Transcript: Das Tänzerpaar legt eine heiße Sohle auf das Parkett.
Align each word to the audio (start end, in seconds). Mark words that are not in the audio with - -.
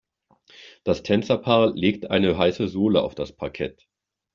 Das 0.83 1.03
Tänzerpaar 1.03 1.75
legt 1.75 2.09
eine 2.09 2.35
heiße 2.35 2.67
Sohle 2.67 3.03
auf 3.03 3.13
das 3.13 3.33
Parkett. 3.33 3.87